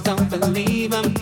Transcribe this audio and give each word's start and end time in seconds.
don't 0.00 0.28
believe 0.30 0.92
him. 0.94 1.21